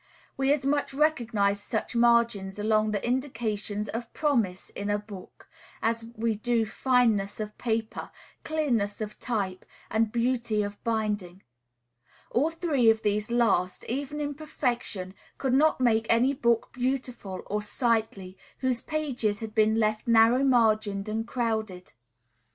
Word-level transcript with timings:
We 0.35 0.51
as 0.51 0.65
much 0.65 0.95
recognize 0.95 1.61
such 1.61 1.95
margins 1.95 2.57
among 2.57 2.89
the 2.89 3.05
indications 3.07 3.87
of 3.87 4.11
promise 4.13 4.71
in 4.71 4.89
a 4.89 4.97
book, 4.97 5.47
as 5.79 6.05
we 6.15 6.33
do 6.33 6.65
fineness 6.65 7.39
of 7.39 7.55
paper, 7.59 8.09
clearness 8.43 8.99
of 8.99 9.19
type, 9.19 9.63
and 9.91 10.11
beauty 10.11 10.63
of 10.63 10.83
binding. 10.83 11.43
All 12.31 12.49
three 12.49 12.89
of 12.89 13.03
these 13.03 13.29
last, 13.29 13.83
even 13.83 14.19
in 14.19 14.33
perfection, 14.33 15.13
could 15.37 15.53
not 15.53 15.79
make 15.79 16.07
any 16.09 16.33
book 16.33 16.73
beautiful, 16.73 17.43
or 17.45 17.61
sightly, 17.61 18.39
whose 18.57 18.81
pages 18.81 19.39
had 19.39 19.53
been 19.53 19.75
left 19.75 20.07
narrow 20.07 20.43
margined 20.43 21.07
and 21.09 21.27
crowded. 21.27 21.93